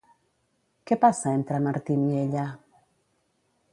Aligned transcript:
Què 0.91 0.97
passa 1.03 1.33
entre 1.39 1.59
en 1.61 1.67
Martin 1.67 2.07
i 2.15 2.19
ella? 2.25 2.47